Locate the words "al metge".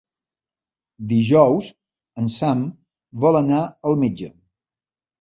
3.93-4.35